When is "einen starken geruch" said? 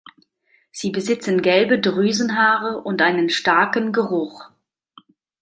3.03-4.49